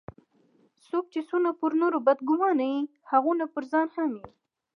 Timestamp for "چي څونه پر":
1.13-1.71